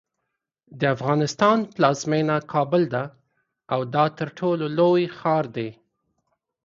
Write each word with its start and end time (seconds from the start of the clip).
د 0.79 0.81
افغانستان 0.95 1.57
پلازمینه 1.75 2.35
کابل 2.53 2.83
ده 2.93 3.03
او 3.73 3.79
دا 3.95 4.05
ترټولو 4.19 4.65
لوی 4.77 5.03
ښار 5.17 5.45
دی. 5.55 5.69